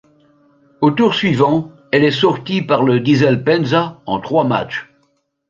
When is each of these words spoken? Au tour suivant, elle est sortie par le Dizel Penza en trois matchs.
Au 0.81 0.89
tour 0.89 1.13
suivant, 1.13 1.71
elle 1.91 2.03
est 2.03 2.09
sortie 2.09 2.63
par 2.63 2.81
le 2.81 2.99
Dizel 3.01 3.43
Penza 3.43 4.01
en 4.07 4.19
trois 4.19 4.45
matchs. 4.45 4.89